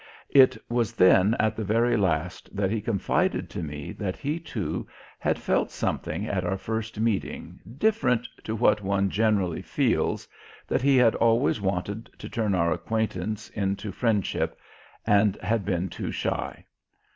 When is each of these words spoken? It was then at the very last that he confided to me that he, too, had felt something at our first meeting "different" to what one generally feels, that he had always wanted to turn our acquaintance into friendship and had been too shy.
It 0.31 0.57
was 0.67 0.93
then 0.93 1.35
at 1.39 1.55
the 1.55 1.63
very 1.63 1.95
last 1.95 2.55
that 2.55 2.71
he 2.71 2.81
confided 2.81 3.51
to 3.51 3.61
me 3.61 3.91
that 3.91 4.17
he, 4.17 4.39
too, 4.39 4.87
had 5.19 5.37
felt 5.37 5.69
something 5.69 6.25
at 6.25 6.43
our 6.43 6.57
first 6.57 6.99
meeting 6.99 7.59
"different" 7.77 8.27
to 8.45 8.55
what 8.55 8.81
one 8.81 9.11
generally 9.11 9.61
feels, 9.61 10.27
that 10.67 10.81
he 10.81 10.97
had 10.97 11.13
always 11.13 11.61
wanted 11.61 12.09
to 12.17 12.27
turn 12.27 12.55
our 12.55 12.71
acquaintance 12.71 13.51
into 13.51 13.91
friendship 13.91 14.59
and 15.05 15.35
had 15.35 15.65
been 15.65 15.87
too 15.87 16.11
shy. 16.11 16.65